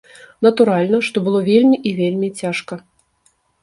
Натуральна, 0.47 0.97
што 1.09 1.25
было 1.29 1.39
вельмі 1.51 1.77
і 1.91 1.95
вельмі 2.03 2.35
цяжка. 2.43 2.85